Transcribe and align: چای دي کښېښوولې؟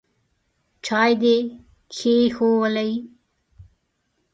چای 0.85 1.11
دي 1.21 1.35
کښېښوولې؟ 1.93 2.91